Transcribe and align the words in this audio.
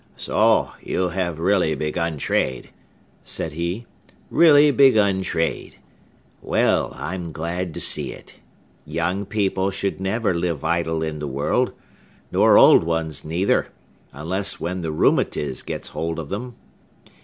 "So, 0.17 0.71
you 0.81 1.09
have 1.09 1.37
really 1.37 1.75
begun 1.75 2.17
trade," 2.17 2.71
said 3.23 3.51
he,—"really 3.51 4.71
begun 4.71 5.21
trade! 5.21 5.75
Well, 6.41 6.95
I'm 6.97 7.31
glad 7.31 7.71
to 7.75 7.79
see 7.79 8.11
it. 8.11 8.39
Young 8.83 9.27
people 9.27 9.69
should 9.69 10.01
never 10.01 10.33
live 10.33 10.63
idle 10.63 11.03
in 11.03 11.19
the 11.19 11.27
world, 11.27 11.71
nor 12.31 12.57
old 12.57 12.83
ones 12.83 13.23
neither, 13.23 13.67
unless 14.11 14.59
when 14.59 14.81
the 14.81 14.91
rheumatize 14.91 15.61
gets 15.61 15.89
hold 15.89 16.17
of 16.17 16.29
them. 16.29 16.55